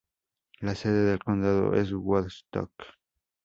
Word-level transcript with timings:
La 0.61 0.73
sede 0.73 1.05
del 1.05 1.23
condado 1.23 1.75
es 1.75 1.93
Woodstock. 1.93 2.71